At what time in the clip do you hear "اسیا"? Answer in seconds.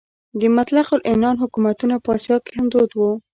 2.17-2.37